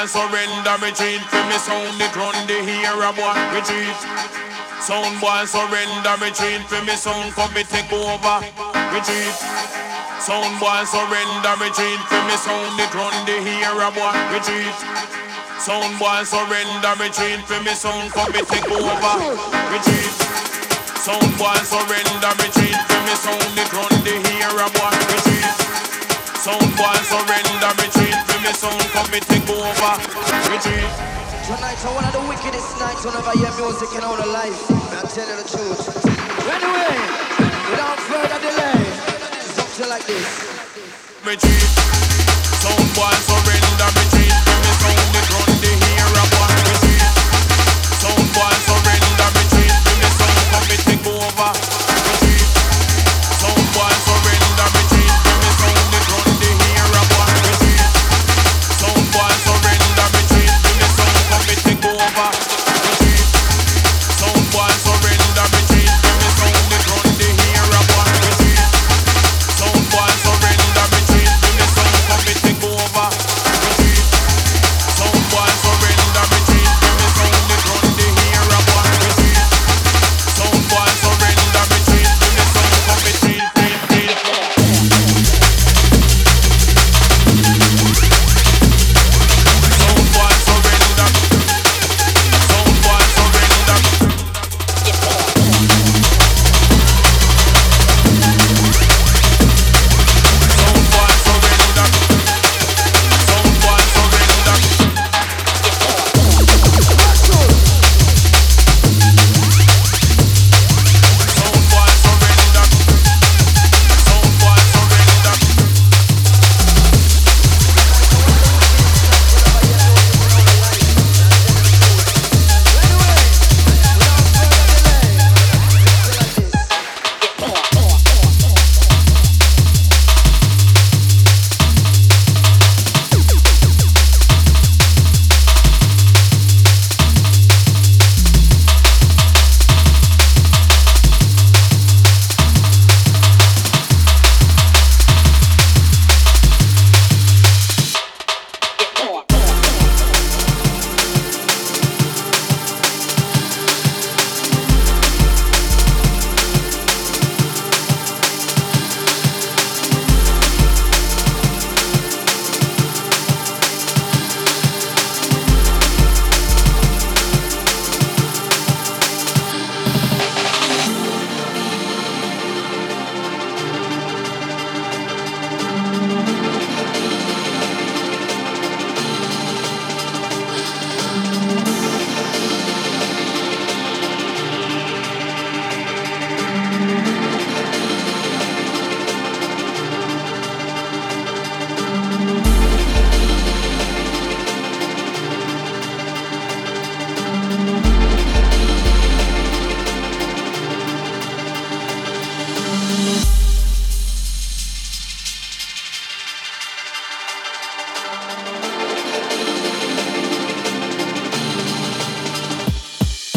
[0.00, 4.00] retreat for me sound it run the hear a boy retreat
[4.80, 8.40] Sound boy surrender retreat for me sound come me take over
[8.96, 9.36] retreat
[10.24, 14.76] Sound boy surrender retreat for me sound it run the hear a boy retreat
[15.60, 19.14] Sound boy surrender retreat for me sound come me take over
[19.68, 20.14] retreat
[20.96, 25.69] Sound boy surrender retreat for me sound it run the hear a boy retreat
[26.40, 29.92] Sound boy surrender retreat me sound come me take over
[30.48, 30.88] retreat
[31.44, 34.56] Tonight's one of the wickedest nights whenever I hear music in our life.
[34.96, 35.84] I tell you the truth.
[36.48, 36.96] Anyway,
[37.68, 38.80] without further delay,
[39.52, 40.30] something like this.
[41.26, 41.70] Retreat,
[42.56, 47.04] sound boy surrender, retreat, bring me sound it run the hero boy, retreat.
[48.00, 51.79] Sound boy surrender, retreat, bring me sound come me take